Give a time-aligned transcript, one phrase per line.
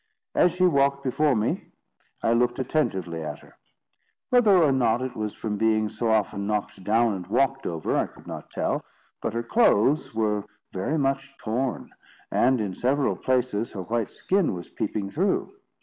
[0.33, 1.67] As she walked before me,
[2.23, 3.57] I looked attentively at her.
[4.31, 8.07] Whether or not it was from being so often knocked down and walked over, I
[8.07, 8.83] could not tell,
[9.21, 11.91] but her clothes were very much torn,
[12.31, 15.53] and in several places her white skin was peeping through.